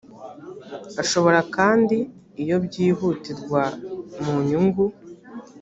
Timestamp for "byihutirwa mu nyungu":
2.65-4.83